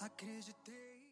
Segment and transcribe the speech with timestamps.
[0.00, 1.02] acreditei.